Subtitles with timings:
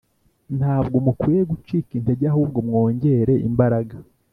[0.57, 3.95] Ntabwo mukwiye gucika intege ahubwo mwongere imbaraga